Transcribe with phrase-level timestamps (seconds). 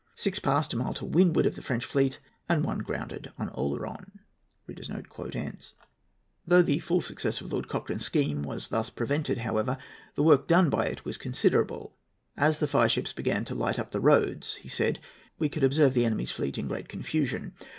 [0.15, 2.17] Six passed a mile to windward of the French fleet,
[2.49, 4.19] and one grounded on Oleron."
[6.47, 9.77] Though the full success of Lord Cochrane's scheme was thus prevented, however,
[10.15, 11.93] the work done by it was considerable.
[12.35, 14.97] "As the fireships began to light up the roads," he said,
[15.37, 17.53] "we could observe the enemy's fleet in great confusion.